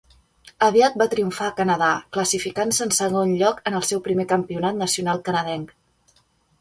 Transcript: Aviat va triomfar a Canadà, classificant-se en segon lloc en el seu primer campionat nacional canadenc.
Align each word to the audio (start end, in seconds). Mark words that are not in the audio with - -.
Aviat 0.67 0.95
va 1.01 1.07
triomfar 1.11 1.49
a 1.49 1.53
Canadà, 1.59 1.89
classificant-se 2.17 2.85
en 2.87 2.95
segon 3.03 3.35
lloc 3.43 3.61
en 3.73 3.79
el 3.81 3.87
seu 3.91 4.03
primer 4.09 4.27
campionat 4.33 4.81
nacional 4.85 5.23
canadenc. 5.29 5.77